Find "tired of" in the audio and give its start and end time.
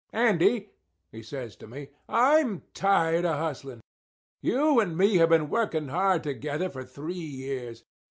2.73-3.37